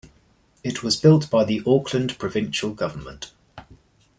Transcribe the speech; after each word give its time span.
It 0.63 0.81
was 0.81 0.95
built 0.97 1.29
by 1.29 1.43
the 1.43 1.61
Auckland 1.63 2.17
provincial 2.17 2.73
government. 2.73 3.29